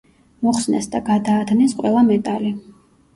[0.45, 2.55] მოხსნეს და გადაადნეს ყველა მეტალი.